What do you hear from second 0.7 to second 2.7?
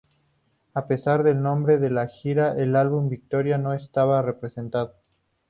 A pesar del nombre de la gira,